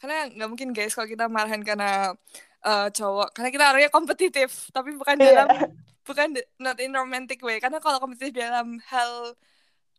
[0.00, 2.16] Karena nggak mungkin guys kalau kita marahin karena
[2.64, 3.36] uh, cowok.
[3.36, 5.44] Karena kita orangnya kompetitif, tapi bukan yeah.
[5.44, 5.48] dalam
[6.08, 7.60] bukan not in romantic way.
[7.60, 9.36] Karena kalau kompetitif dalam hal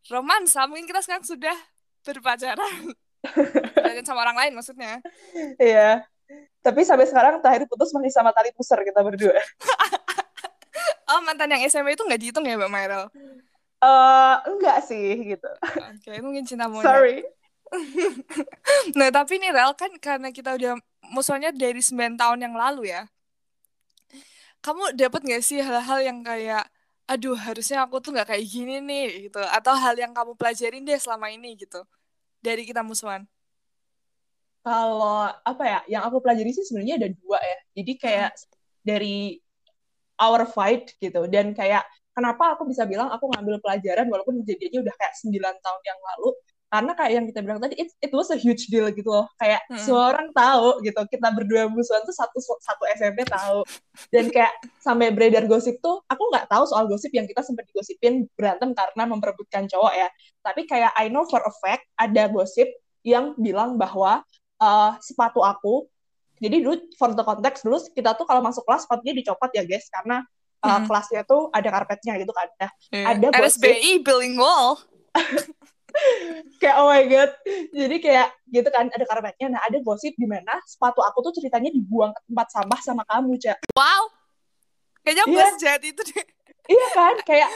[0.10, 1.54] romansa, mungkin kita sekarang sudah
[2.02, 2.98] berpacaran.
[3.86, 4.98] Dan sama orang lain maksudnya.
[5.62, 6.02] Iya.
[6.02, 6.42] Yeah.
[6.66, 9.38] Tapi sampai sekarang terakhir putus masih sama tali pusar kita berdua.
[11.14, 13.06] oh mantan yang SMA itu nggak dihitung ya Mbak Mairel?
[13.82, 15.50] uh, enggak sih gitu.
[15.66, 16.88] Oke, okay, mungkin cinta monyet.
[16.88, 17.18] Sorry.
[19.00, 20.76] nah, tapi nih Rel kan karena kita udah
[21.12, 23.08] musuhnya dari 9 tahun yang lalu ya.
[24.62, 26.68] Kamu dapat gak sih hal-hal yang kayak
[27.12, 30.96] aduh harusnya aku tuh nggak kayak gini nih gitu atau hal yang kamu pelajarin deh
[30.96, 31.84] selama ini gitu
[32.40, 33.28] dari kita musuhan
[34.64, 38.48] kalau apa ya yang aku pelajari sih sebenarnya ada dua ya jadi kayak hmm.
[38.88, 39.18] dari
[40.24, 41.84] our fight gitu dan kayak
[42.16, 46.30] kenapa aku bisa bilang aku ngambil pelajaran walaupun kejadiannya udah kayak 9 tahun yang lalu
[46.72, 49.60] karena kayak yang kita bilang tadi it, it was a huge deal gitu loh kayak
[49.68, 49.76] hmm.
[49.76, 53.68] semua orang tahu gitu kita berdua musuhan tuh satu satu SMP tahu
[54.08, 58.24] dan kayak sampai beredar gosip tuh aku nggak tahu soal gosip yang kita sempat digosipin
[58.40, 60.08] berantem karena memperebutkan cowok ya
[60.40, 62.72] tapi kayak I know for a fact ada gosip
[63.04, 64.24] yang bilang bahwa
[64.64, 65.92] uh, sepatu aku
[66.40, 69.92] jadi dulu for the context dulu kita tuh kalau masuk kelas sepatunya dicopot ya guys
[69.92, 70.24] karena
[70.64, 70.86] uh, hmm.
[70.88, 72.48] kelasnya tuh ada karpetnya gitu kan.
[72.58, 73.06] Nah, yeah.
[73.14, 74.80] ada RSBI bilingual.
[76.62, 77.32] kayak oh my god.
[77.72, 79.48] Jadi kayak gitu kan ada karpetnya.
[79.52, 83.38] Nah, ada gosip di mana sepatu aku tuh ceritanya dibuang ke tempat sampah sama kamu,
[83.38, 83.58] Cak.
[83.76, 84.12] Wow.
[85.02, 85.34] Kayaknya yeah.
[85.34, 86.26] gue sejahat itu deh.
[86.70, 87.16] Iya kan?
[87.26, 87.50] Kayak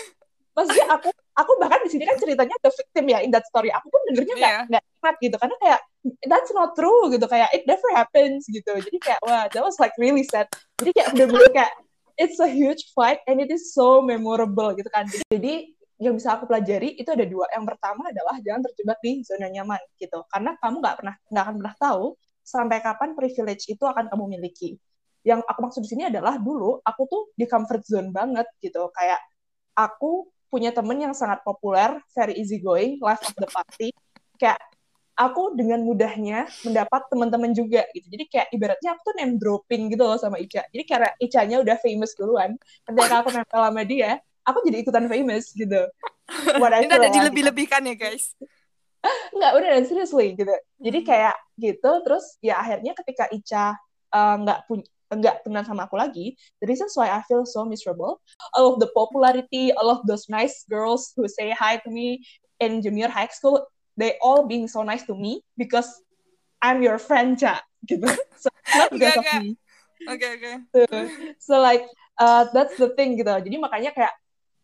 [0.56, 3.69] maksudnya aku aku bahkan di sini kan ceritanya the victim ya in that story.
[3.69, 4.63] Aku pun dengernya nggak yeah.
[4.71, 5.80] nggak enak gitu karena kayak
[6.26, 8.71] that's not true gitu kayak it never happens gitu.
[8.71, 10.50] Jadi kayak wah that was like really sad.
[10.82, 11.74] Jadi kayak bener-bener kayak
[12.15, 15.06] it's a huge fight and it is so memorable gitu kan.
[15.30, 17.47] Jadi yang bisa aku pelajari itu ada dua.
[17.55, 20.19] Yang pertama adalah jangan terjebak di zona nyaman gitu.
[20.27, 22.05] Karena kamu nggak pernah nggak akan pernah tahu
[22.45, 24.75] sampai kapan privilege itu akan kamu miliki.
[25.25, 28.91] Yang aku maksud di sini adalah dulu aku tuh di comfort zone banget gitu.
[28.91, 29.23] Kayak
[29.73, 33.89] aku punya temen yang sangat populer, very easy going, life of the party.
[34.36, 34.60] Kayak
[35.15, 38.12] aku dengan mudahnya mendapat teman-teman juga gitu.
[38.12, 40.67] Jadi kayak ibaratnya aku tuh name dropping gitu loh sama Ica.
[40.69, 45.51] Jadi karena Ica-nya udah famous duluan, ketika aku nempel sama dia, aku jadi ikutan famous
[45.51, 45.81] gitu.
[46.55, 48.34] Ini ada dilebih-lebihkan ya guys.
[49.34, 50.53] Enggak, udah dan seriously gitu.
[50.81, 51.08] Jadi hmm.
[51.08, 53.65] kayak gitu, terus ya akhirnya ketika Ica
[54.13, 56.34] uh, nggak punya enggak temenan sama aku lagi.
[56.62, 58.21] The reason why I feel so miserable,
[58.58, 62.25] all of the popularity, all of those nice girls who say hi to me
[62.58, 63.62] in junior high school,
[63.93, 65.88] they all being so nice to me because
[66.62, 67.62] I'm your friend, Ca.
[67.86, 68.10] Gitu.
[68.41, 69.58] So not because of me.
[70.05, 70.41] Oke okay, oke.
[70.41, 70.55] Okay.
[70.73, 70.79] So,
[71.39, 71.86] so like
[72.19, 73.31] uh, that's the thing gitu.
[73.31, 74.13] Jadi makanya kayak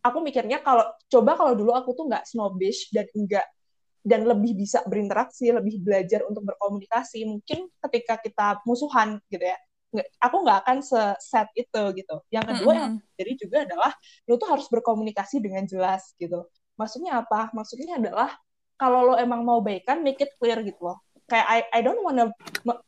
[0.02, 3.48] aku mikirnya kalau coba kalau dulu aku tuh nggak snobbish dan enggak
[4.02, 7.22] dan lebih bisa berinteraksi, lebih belajar untuk berkomunikasi.
[7.22, 9.58] Mungkin ketika kita musuhan gitu ya,
[9.94, 10.78] nggak, aku nggak akan
[11.22, 12.16] set itu gitu.
[12.34, 12.82] Yang kedua mm -hmm.
[12.82, 13.92] yang jadi juga adalah
[14.26, 16.50] lu tuh harus berkomunikasi dengan jelas gitu.
[16.82, 17.54] Maksudnya apa?
[17.54, 18.34] Maksudnya adalah
[18.82, 20.98] kalau lo emang mau baikan make it clear gitu loh
[21.30, 22.34] kayak I I don't wanna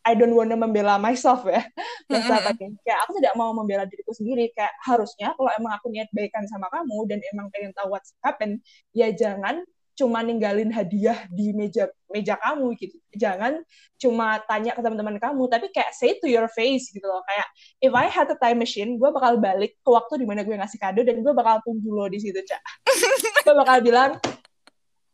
[0.06, 1.64] I don't wanna membela myself ya.
[2.14, 2.78] Mm-hmm.
[2.84, 4.52] kayak aku tidak mau membela diriku sendiri.
[4.54, 8.60] Kayak harusnya kalau emang aku niat baikan sama kamu dan emang pengen tahu what's happen
[8.94, 12.98] ya jangan cuma ninggalin hadiah di meja meja kamu gitu.
[13.14, 13.62] Jangan
[14.02, 17.22] cuma tanya ke teman-teman kamu tapi kayak say to your face gitu loh.
[17.30, 17.48] Kayak
[17.82, 20.82] if I had a time machine gue bakal balik ke waktu di mana gue ngasih
[20.82, 22.62] kado dan gue bakal tunggu lo di situ cak.
[23.44, 24.12] Gue bakal bilang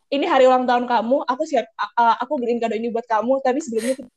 [0.10, 3.62] ini hari ulang tahun kamu, aku siap, uh, aku beliin kado ini buat kamu, tapi
[3.62, 4.10] sebelumnya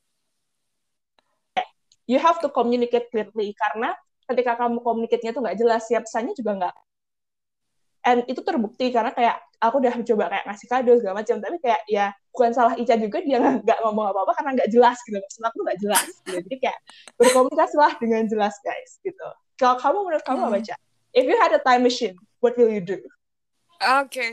[2.09, 3.93] you have to communicate clearly karena
[4.25, 6.75] ketika kamu komunikasinya tuh nggak jelas, siap pesannya juga nggak.
[8.03, 11.81] And itu terbukti karena kayak aku udah coba kayak ngasih kado segala macam, tapi kayak
[11.87, 15.57] ya bukan salah Ica juga dia nggak ngomong apa-apa karena nggak jelas gitu, maksud aku
[15.61, 16.05] nggak jelas.
[16.25, 16.37] Gitu.
[16.41, 16.79] Jadi kayak
[17.21, 19.27] berkomunikasi lah dengan jelas guys gitu.
[19.55, 20.49] Kalau kamu menurut kamu hmm.
[20.49, 20.75] apa Ica?
[21.13, 22.97] If you had a time machine, what will you do?
[23.77, 24.31] Oke, okay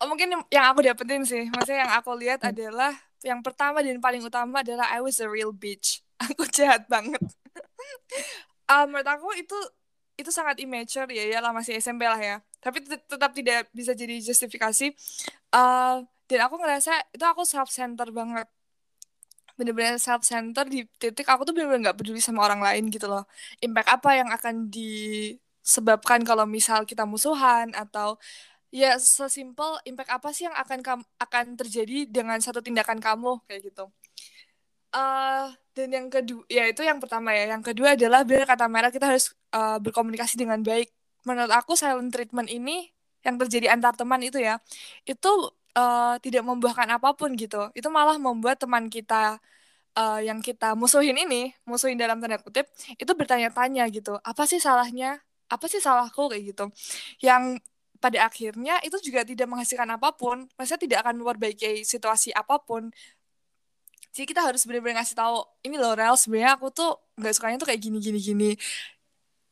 [0.00, 1.48] oh, mungkin yang aku dapetin sih.
[1.48, 2.50] Maksudnya yang aku lihat hmm.
[2.52, 2.92] adalah
[3.24, 6.04] yang pertama dan paling utama adalah I was a real bitch.
[6.32, 7.20] Aku jahat banget.
[8.64, 9.52] Uh, menurut aku itu
[10.16, 12.40] itu sangat immature ya ya lah masih SMP lah ya.
[12.64, 14.96] Tapi tetap tidak bisa jadi justifikasi.
[15.52, 18.48] Uh, dan aku ngerasa itu aku self center banget.
[19.60, 23.28] Bener-bener self center di titik aku tuh bener-bener nggak peduli sama orang lain gitu loh.
[23.60, 28.16] Impact apa yang akan disebabkan kalau misal kita musuhan atau
[28.76, 33.40] ya sesimpel impact apa sih yang akan akan terjadi dengan satu tindakan kamu?
[33.48, 33.84] Kayak gitu.
[34.92, 37.56] Uh, dan yang kedua ya itu yang pertama ya.
[37.56, 40.92] Yang kedua adalah benar kata merah kita harus uh, berkomunikasi dengan baik.
[41.24, 42.92] Menurut aku silent treatment ini
[43.24, 44.62] yang terjadi antar teman itu ya
[45.02, 45.30] itu
[45.74, 47.72] uh, tidak membuahkan apa pun gitu.
[47.72, 49.40] Itu malah membuat teman kita
[49.96, 52.68] uh, yang kita musuhin ini musuhin dalam tanda kutip
[53.00, 54.20] itu bertanya-tanya gitu.
[54.20, 55.20] Apa sih salahnya?
[55.48, 56.28] Apa sih salahku?
[56.28, 56.64] Kayak gitu.
[57.24, 57.64] Yang
[57.98, 60.46] pada akhirnya itu juga tidak menghasilkan apa pun.
[60.56, 62.92] Maksudnya tidak akan memperbaiki situasi apa pun.
[64.16, 67.68] Jadi kita harus benar-benar ngasih tahu ini loh Rel sebenarnya aku tuh nggak sukanya tuh
[67.68, 68.50] kayak gini gini gini.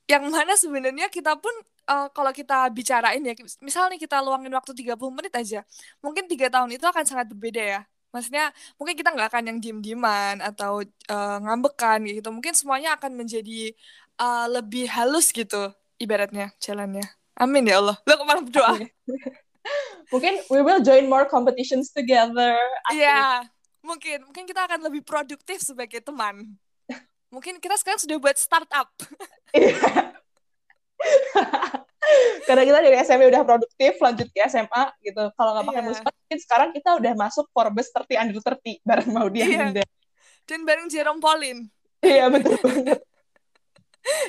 [0.09, 1.53] Yang mana sebenarnya kita pun
[1.89, 5.61] uh, kalau kita bicarain ya misalnya kita luangin waktu 30 menit aja
[6.05, 7.81] mungkin tiga tahun itu akan sangat berbeda ya.
[8.15, 10.81] Maksudnya mungkin kita nggak akan yang diem-dieman atau
[11.13, 12.29] uh, ngambekan gitu.
[12.33, 13.75] Mungkin semuanya akan menjadi
[14.21, 17.05] uh, lebih halus gitu ibaratnya jalannya
[17.35, 17.97] Amin ya Allah.
[18.07, 18.79] Lo ke mana berdoa?
[20.13, 22.55] mungkin we will join more competitions together.
[22.93, 23.49] Iya,
[23.83, 26.55] mungkin mungkin kita akan lebih produktif sebagai teman.
[27.33, 28.89] Mungkin kita sekarang sudah buat startup.
[29.55, 29.79] Iya.
[32.51, 35.31] Karena kita dari SMP udah produktif, lanjut ke SMA gitu.
[35.39, 35.87] Kalau nggak pakai yeah.
[35.87, 39.87] musik, mungkin sekarang kita udah masuk Forbes 30 under 30 bareng mau dia yeah.
[40.43, 41.71] Dan bareng Jerome Pauline.
[42.03, 42.99] Iya, betul banget.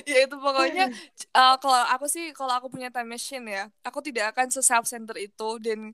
[0.11, 0.85] ya itu pokoknya
[1.33, 4.85] uh, kalau aku sih kalau aku punya time machine ya aku tidak akan se self
[4.85, 5.57] center itu.
[5.57, 5.91] Dan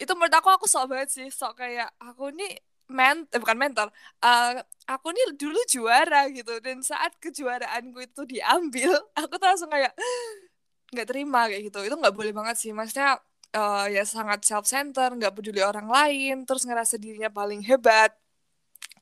[0.00, 2.56] itu menurut aku aku sok banget sih sok kayak aku nih
[2.90, 3.86] men eh, bukan mentor
[4.26, 6.62] uh, aku nih dulu juara gitu.
[6.62, 9.92] Dan saat kejuaraanku itu diambil aku tuh langsung kayak
[10.94, 11.78] nggak terima kayak gitu.
[11.86, 12.70] Itu nggak boleh banget sih.
[12.70, 13.18] Maksudnya
[13.58, 18.14] uh, ya sangat self center nggak peduli orang lain terus ngerasa dirinya paling hebat.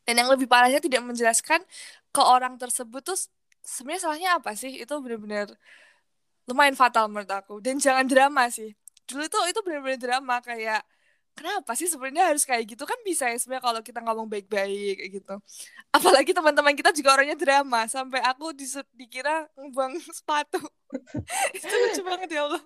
[0.09, 1.61] Dan yang lebih parahnya tidak menjelaskan
[2.09, 3.19] ke orang tersebut tuh
[3.69, 4.81] sebenarnya salahnya apa sih?
[4.81, 5.53] Itu benar-benar
[6.49, 7.61] lumayan fatal menurut aku.
[7.61, 8.73] Dan jangan drama sih.
[9.05, 10.81] Dulu tuh itu benar-benar drama kayak
[11.37, 12.83] kenapa sih sebenarnya harus kayak gitu?
[12.89, 15.35] Kan bisa ya sebenarnya kalau kita ngomong baik-baik gitu.
[15.97, 18.57] Apalagi teman-teman kita juga orangnya drama sampai aku
[18.97, 20.59] dikira ngebuang sepatu.
[21.57, 22.63] Itu lucu banget ya Allah.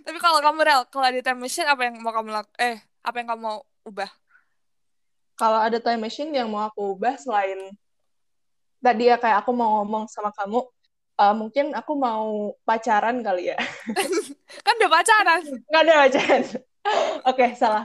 [0.00, 3.16] Tapi kalau kamu rel kalau ada time machine apa yang mau kamu laku eh apa
[3.20, 4.08] yang kamu mau ubah?
[5.34, 7.74] Kalau ada time machine yang mau aku ubah selain
[8.84, 10.60] tadi ya kayak aku mau ngomong sama kamu
[11.18, 13.58] uh, mungkin aku mau pacaran kali ya.
[14.66, 15.42] Kan udah pacaran.
[15.70, 16.42] Nggak ada pacaran.
[16.52, 16.60] Oke
[17.32, 17.84] okay, salah.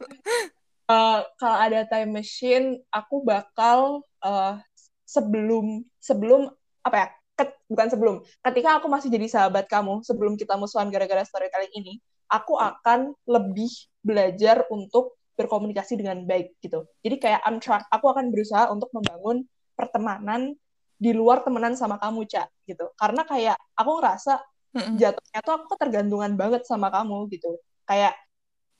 [0.89, 4.57] Uh, kalau ada time machine aku bakal uh,
[5.05, 6.49] sebelum sebelum
[6.81, 7.07] apa ya
[7.37, 8.15] ket, bukan sebelum.
[8.41, 11.93] Ketika aku masih jadi sahabat kamu sebelum kita musuhan gara-gara storytelling ini
[12.29, 13.69] aku akan lebih
[14.05, 16.83] belajar untuk berkomunikasi dengan baik gitu.
[16.99, 19.47] Jadi kayak I'm try, aku akan berusaha untuk membangun
[19.79, 20.59] pertemanan
[20.99, 22.91] di luar temenan sama kamu cak gitu.
[22.99, 24.43] Karena kayak aku ngerasa
[24.99, 27.57] jatuhnya tuh aku ketergantungan banget sama kamu gitu.
[27.87, 28.13] Kayak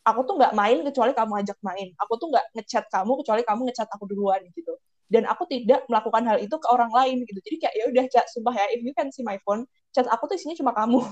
[0.04, 1.88] aku tuh nggak main kecuali kamu ajak main.
[2.04, 4.76] Aku tuh nggak ngechat kamu kecuali kamu ngechat aku duluan gitu.
[5.10, 7.40] Dan aku tidak melakukan hal itu ke orang lain gitu.
[7.42, 10.30] Jadi kayak ya udah cak sumpah ya if you can see my phone chat aku
[10.30, 11.02] tuh isinya cuma kamu.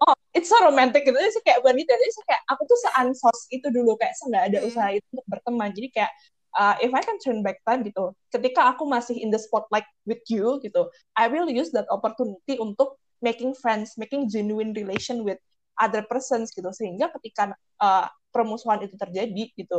[0.00, 1.12] Oh it's so romantic gitu.
[1.12, 4.88] Jadi kayak bukan gitu jadi kayak aku tuh seansos itu dulu kayak nggak ada usaha
[4.96, 5.68] itu untuk berteman.
[5.76, 6.12] Jadi kayak
[6.56, 10.22] uh, if I can turn back time gitu, ketika aku masih in the spotlight with
[10.26, 15.38] you gitu, I will use that opportunity untuk making friends, making genuine relation with
[15.78, 19.78] other persons gitu, sehingga ketika uh, permusuhan itu terjadi gitu,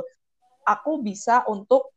[0.65, 1.91] aku bisa untuk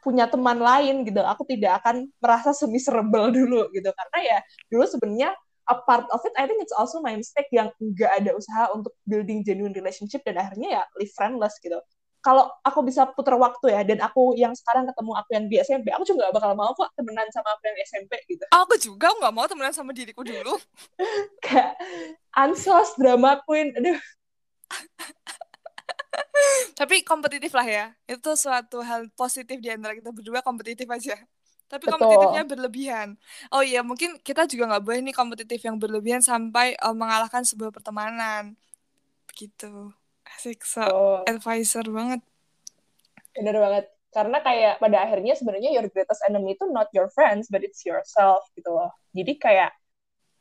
[0.00, 4.38] punya teman lain gitu, aku tidak akan merasa semiserable dulu gitu, karena ya
[4.72, 5.30] dulu sebenarnya
[5.68, 8.96] a part of it, I think it's also my mistake yang nggak ada usaha untuk
[9.04, 11.76] building genuine relationship dan akhirnya ya live friendless gitu
[12.28, 15.88] kalau aku bisa putar waktu ya dan aku yang sekarang ketemu aku yang di SMP
[15.88, 18.44] aku juga gak bakal mau kok temenan sama aku yang SMP gitu.
[18.52, 20.60] Aku juga nggak mau temenan sama diriku dulu.
[21.44, 21.80] Kayak
[22.36, 23.96] ansos drama queen aduh.
[26.76, 27.86] Tapi kompetitif lah ya.
[28.04, 31.16] Itu suatu hal positif di antara kita berdua kompetitif aja.
[31.72, 31.96] Tapi Betul.
[31.96, 33.08] kompetitifnya berlebihan.
[33.48, 37.72] Oh iya mungkin kita juga nggak boleh nih kompetitif yang berlebihan sampai uh, mengalahkan sebuah
[37.72, 38.52] pertemanan.
[39.32, 39.96] Gitu
[40.36, 41.18] Asik, so oh.
[41.24, 42.20] advisor banget.
[43.32, 43.86] Bener banget.
[44.08, 48.44] Karena kayak pada akhirnya sebenarnya your greatest enemy itu not your friends, but it's yourself
[48.56, 48.90] gitu loh.
[49.12, 49.70] Jadi kayak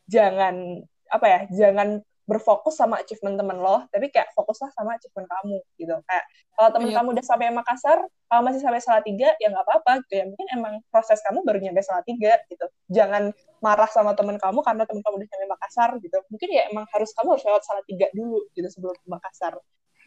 [0.08, 5.64] jangan apa ya, jangan berfokus sama achievement temen lo, tapi kayak fokuslah sama achievement kamu
[5.80, 5.96] gitu.
[6.04, 6.26] Kayak
[6.60, 7.00] kalau temen yep.
[7.00, 10.26] kamu udah sampai Makassar, kalau masih sampai salah tiga ya nggak apa-apa gitu ya.
[10.28, 12.68] Mungkin emang proses kamu baru nyampe salah tiga gitu.
[12.92, 13.32] Jangan
[13.64, 16.18] marah sama temen kamu karena temen kamu udah sampai Makassar gitu.
[16.28, 19.56] Mungkin ya emang harus kamu harus lewat salah tiga dulu gitu sebelum ke Makassar.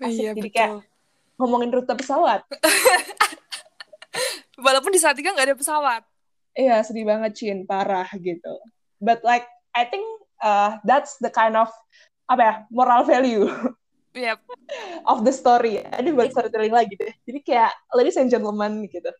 [0.04, 0.20] Asik.
[0.20, 0.56] Iya, jadi betul.
[0.60, 0.72] kayak
[1.40, 2.44] ngomongin rute pesawat.
[4.64, 6.02] Walaupun di Salatiga nggak ada pesawat.
[6.52, 8.60] Iya, sedih banget Chin, parah gitu.
[9.00, 10.04] But like I think
[10.44, 11.70] uh, that's the kind of
[12.30, 13.50] apa ya moral value
[14.14, 14.38] yep.
[15.10, 15.82] of the story.
[15.82, 17.12] Ini baru storytelling lagi deh.
[17.26, 19.10] Jadi kayak ladies and gentlemen gitu.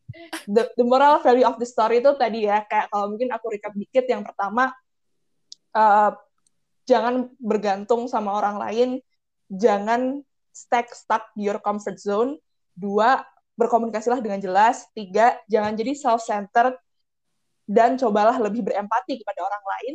[0.47, 3.75] The, the moral value of the story itu tadi ya kayak kalau mungkin aku recap
[3.75, 4.71] dikit yang pertama
[5.75, 6.11] uh,
[6.87, 8.89] jangan bergantung sama orang lain,
[9.51, 12.39] jangan stack stuck di your comfort zone.
[12.75, 13.21] Dua,
[13.55, 14.89] berkomunikasilah dengan jelas.
[14.97, 16.75] Tiga, jangan jadi self-centered
[17.71, 19.95] dan cobalah lebih berempati kepada orang lain.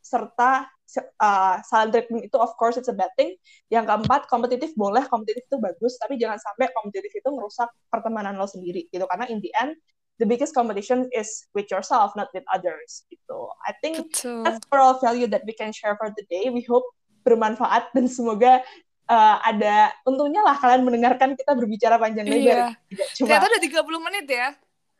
[0.00, 0.64] Serta
[0.98, 3.36] uh, treatment itu of course it's a bad thing.
[3.68, 8.48] Yang keempat, kompetitif boleh, kompetitif itu bagus, tapi jangan sampai kompetitif itu merusak pertemanan lo
[8.48, 9.04] sendiri gitu.
[9.06, 9.76] Karena in the end,
[10.20, 13.08] the biggest competition is with yourself, not with others.
[13.08, 13.38] Gitu.
[13.64, 14.44] I think Betul.
[14.44, 16.52] that's moral value that we can share for the day.
[16.52, 16.84] We hope
[17.24, 18.64] bermanfaat dan semoga
[19.08, 22.76] uh, ada untungnya lah kalian mendengarkan kita berbicara panjang lebar.
[22.92, 23.04] Iya.
[23.16, 24.48] cuma Ternyata udah 30 menit ya.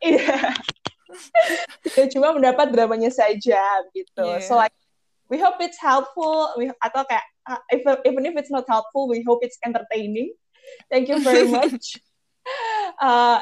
[0.01, 0.37] Iya.
[1.85, 3.61] Tidak cuma mendapat dramanya saja
[3.93, 4.25] gitu.
[4.25, 4.43] Yeah.
[4.43, 4.75] So like
[5.31, 6.51] we hope it's helpful.
[6.59, 10.35] We atau kayak uh, if, even if it's not helpful, we hope it's entertaining.
[10.91, 11.97] Thank you very much.
[13.01, 13.41] uh,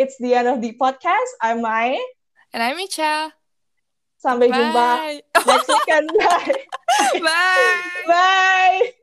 [0.00, 1.30] it's the end of the podcast.
[1.44, 2.00] I'm Mai.
[2.56, 3.36] And I'm Icha.
[4.20, 4.56] Sampai Bye.
[4.56, 4.88] jumpa
[5.46, 6.08] next weekend.
[6.18, 6.56] Bye.
[7.20, 7.80] Bye.
[8.08, 8.99] Bye.